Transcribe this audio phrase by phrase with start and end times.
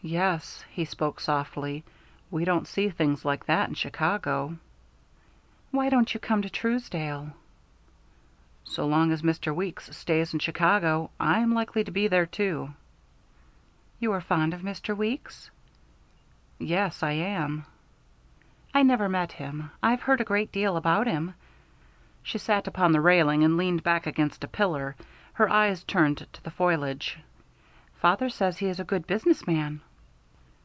[0.00, 1.82] "Yes," he spoke softly,
[2.30, 4.56] "we don't see things like that in Chicago."
[5.72, 7.32] "Why don't you come to Truesdale?"
[8.62, 9.52] "So long as Mr.
[9.52, 12.72] Weeks stays in Chicago, I am likely to be there too."
[13.98, 14.96] "You are fond of Mr.
[14.96, 15.50] Weeks?"
[16.60, 17.64] "Yes, I am."
[18.72, 21.34] "I never met him I've heard a great deal about him."
[22.22, 24.94] She sat upon the railing and leaned back against a pillar,
[25.32, 27.18] her eyes turned to the foliage.
[28.00, 29.80] "Father says he is a good business man."